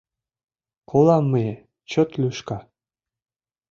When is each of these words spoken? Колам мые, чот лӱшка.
Колам 0.89 1.25
мые, 1.31 1.53
чот 1.89 2.09
лӱшка. 2.21 2.57